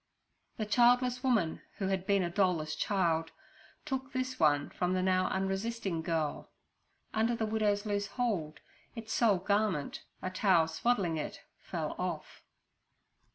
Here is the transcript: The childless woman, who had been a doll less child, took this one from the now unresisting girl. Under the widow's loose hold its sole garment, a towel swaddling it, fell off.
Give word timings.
The 0.57 0.65
childless 0.65 1.23
woman, 1.23 1.61
who 1.77 1.85
had 1.89 2.07
been 2.07 2.23
a 2.23 2.29
doll 2.31 2.55
less 2.55 2.73
child, 2.73 3.29
took 3.85 4.11
this 4.13 4.39
one 4.39 4.71
from 4.71 4.93
the 4.95 5.03
now 5.03 5.27
unresisting 5.27 6.01
girl. 6.01 6.49
Under 7.13 7.35
the 7.35 7.45
widow's 7.45 7.85
loose 7.85 8.07
hold 8.07 8.61
its 8.95 9.13
sole 9.13 9.37
garment, 9.37 10.03
a 10.23 10.31
towel 10.31 10.67
swaddling 10.67 11.17
it, 11.17 11.41
fell 11.59 11.93
off. 11.99 12.41